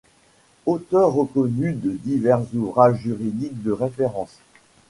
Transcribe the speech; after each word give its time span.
Auteur 0.65 1.13
reconnu 1.13 1.73
de 1.73 1.91
divers 1.91 2.41
ouvrages 2.55 2.99
juridiques 3.01 3.61
de 3.61 3.71
référence. 3.71 4.35